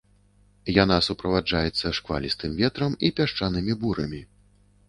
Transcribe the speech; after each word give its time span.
Яна 0.83 0.97
суправаджаецца 1.07 1.91
шквалістым 1.97 2.57
ветрам 2.63 2.99
і 3.09 3.15
пясчанымі 3.21 3.73
бурамі. 3.85 4.25